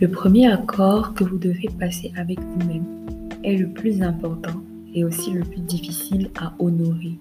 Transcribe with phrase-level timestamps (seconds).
[0.00, 2.84] Le premier accord que vous devez passer avec vous-même
[3.42, 4.62] est le plus important
[4.94, 7.18] et aussi le plus difficile à honorer.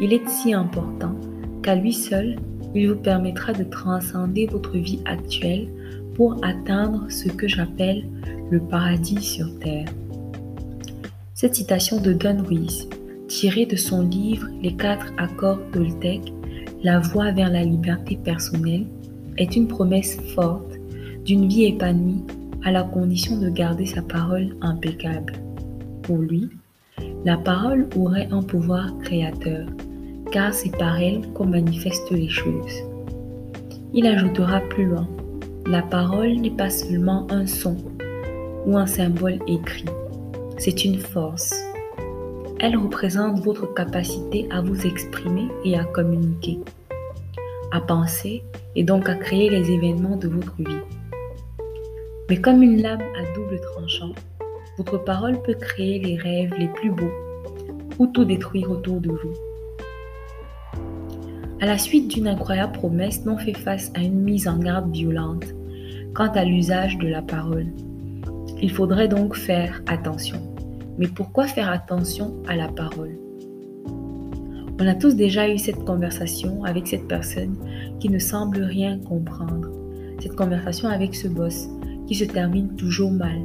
[0.00, 1.14] Il est si important
[1.62, 2.40] qu'à lui seul,
[2.74, 5.68] il vous permettra de transcender votre vie actuelle
[6.16, 8.04] pour atteindre ce que j'appelle
[8.50, 9.86] le paradis sur Terre.
[11.34, 12.88] Cette citation de Don Ruiz,
[13.28, 16.32] tirée de son livre Les quatre accords Toltec,
[16.82, 18.86] La voie vers la liberté personnelle,
[19.36, 20.73] est une promesse forte
[21.24, 22.22] d'une vie épanouie
[22.64, 25.32] à la condition de garder sa parole impeccable.
[26.02, 26.50] Pour lui,
[27.24, 29.66] la parole aurait un pouvoir créateur,
[30.30, 32.82] car c'est par elle qu'on manifeste les choses.
[33.94, 35.08] Il ajoutera plus loin,
[35.66, 37.76] la parole n'est pas seulement un son
[38.66, 39.86] ou un symbole écrit,
[40.58, 41.54] c'est une force.
[42.60, 46.58] Elle représente votre capacité à vous exprimer et à communiquer,
[47.72, 48.42] à penser
[48.76, 51.03] et donc à créer les événements de votre vie.
[52.30, 54.12] Mais comme une lame à double tranchant,
[54.78, 57.12] votre parole peut créer les rêves les plus beaux
[57.98, 59.34] ou tout détruire autour de vous.
[61.60, 65.46] À la suite d'une incroyable promesse, non fait face à une mise en garde violente
[66.14, 67.66] quant à l'usage de la parole.
[68.62, 70.40] Il faudrait donc faire attention.
[70.98, 73.18] Mais pourquoi faire attention à la parole?
[74.80, 77.56] On a tous déjà eu cette conversation avec cette personne
[78.00, 79.70] qui ne semble rien comprendre.
[80.20, 81.68] Cette conversation avec ce boss
[82.06, 83.38] qui se termine toujours mal.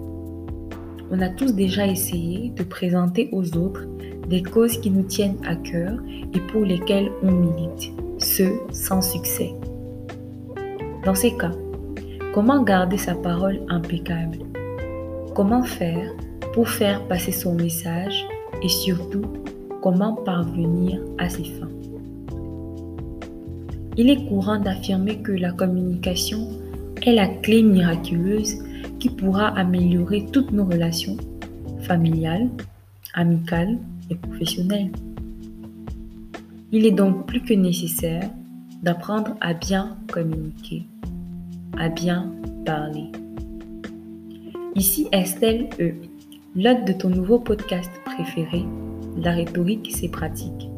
[1.11, 3.85] On a tous déjà essayé de présenter aux autres
[4.27, 5.97] des causes qui nous tiennent à cœur
[6.33, 9.53] et pour lesquelles on milite, ce sans succès.
[11.03, 11.51] Dans ces cas,
[12.33, 14.37] comment garder sa parole impeccable?
[15.33, 16.11] Comment faire
[16.53, 18.25] pour faire passer son message
[18.61, 19.25] et surtout
[19.81, 21.69] comment parvenir à ses fins?
[23.97, 26.47] Il est courant d'affirmer que la communication
[27.07, 28.55] est la clé miraculeuse
[28.99, 31.17] qui pourra améliorer toutes nos relations
[31.81, 32.49] familiales,
[33.13, 33.77] amicales
[34.09, 34.91] et professionnelles.
[36.71, 38.29] Il est donc plus que nécessaire
[38.83, 40.83] d'apprendre à bien communiquer,
[41.77, 42.31] à bien
[42.65, 43.11] parler.
[44.75, 45.93] Ici Estelle E,
[46.55, 48.63] de ton nouveau podcast préféré,
[49.17, 50.69] La rhétorique, c'est pratique.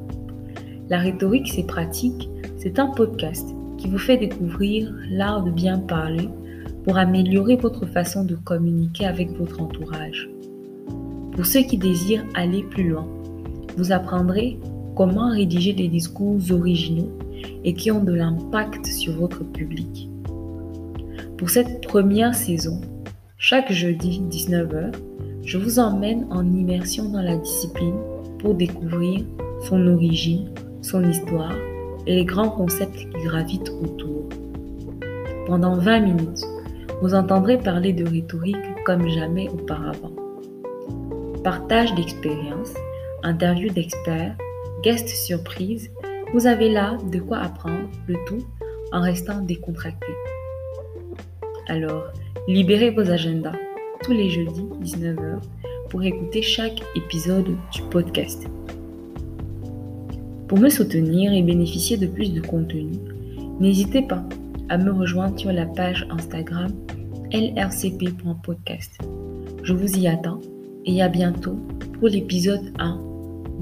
[0.90, 3.50] La rhétorique, c'est pratique, c'est un podcast
[3.81, 6.30] qui vous fait découvrir l'art de bien parler
[6.84, 10.30] pour améliorer votre façon de communiquer avec votre entourage.
[11.31, 13.08] Pour ceux qui désirent aller plus loin,
[13.78, 14.59] vous apprendrez
[14.96, 17.12] comment rédiger des discours originaux
[17.64, 20.09] et qui ont de l'impact sur votre public.
[21.38, 22.81] Pour cette première saison,
[23.38, 24.94] chaque jeudi 19h,
[25.44, 27.98] je vous emmène en immersion dans la discipline
[28.38, 29.25] pour découvrir
[29.68, 30.52] son origine,
[30.84, 31.56] son histoire
[32.07, 34.29] et les grands concepts qui gravitent autour.
[35.47, 36.45] Pendant 20 minutes,
[37.01, 40.12] vous entendrez parler de rhétorique comme jamais auparavant.
[41.44, 42.73] Partage d'expériences,
[43.23, 44.35] interviews d'experts,
[44.84, 45.89] guests surprises,
[46.34, 48.45] vous avez là de quoi apprendre le tout
[48.91, 50.07] en restant décontracté.
[51.68, 52.06] Alors,
[52.47, 53.56] libérez vos agendas
[54.03, 55.39] tous les jeudis 19h
[55.89, 58.47] pour écouter chaque épisode du podcast.
[60.51, 62.91] Pour me soutenir et bénéficier de plus de contenu,
[63.62, 64.22] n'hésitez pas
[64.67, 66.73] à me rejoindre sur la page Instagram
[67.31, 68.97] lrcp.podcast.
[69.63, 70.41] Je vous y attends
[70.85, 71.56] et à bientôt
[71.94, 73.00] pour l'épisode 1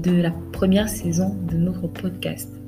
[0.02, 2.59] de la première saison de notre podcast.